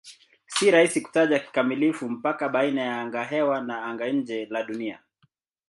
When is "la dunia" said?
4.45-4.99